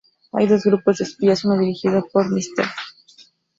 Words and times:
Hay 0.31 0.47
dos 0.47 0.63
Grupos 0.63 0.97
de 0.97 1.03
espías 1.03 1.45
uno 1.45 1.59
dirigido 1.59 2.03
por 2.11 2.27
Mr. 2.31 2.65